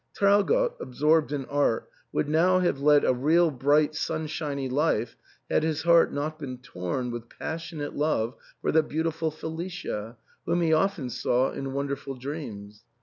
Traugott, 0.15 0.73
absorbed 0.79 1.31
in 1.31 1.45
art, 1.45 1.87
would 2.11 2.27
now 2.27 2.57
have 2.57 2.81
led 2.81 3.05
a 3.05 3.13
real 3.13 3.51
bright 3.51 3.93
sunshiny 3.93 4.67
life, 4.67 5.15
had 5.47 5.61
his 5.61 5.83
heart 5.83 6.11
not 6.11 6.39
been 6.39 6.57
torn 6.57 7.11
with 7.11 7.29
passionate 7.29 7.95
love 7.95 8.33
for 8.63 8.71
the 8.71 8.81
beautiful 8.81 9.29
Felicia, 9.29 10.17
whom 10.47 10.61
he 10.61 10.73
often 10.73 11.07
saw 11.11 11.51
in 11.51 11.71
wonderful 11.73 12.15
dreams. 12.15 12.83